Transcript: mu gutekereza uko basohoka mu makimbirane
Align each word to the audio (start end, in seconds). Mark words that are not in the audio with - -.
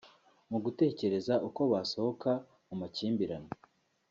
mu 0.51 0.57
gutekereza 0.65 1.33
uko 1.47 1.61
basohoka 1.71 2.31
mu 2.67 2.75
makimbirane 2.81 3.49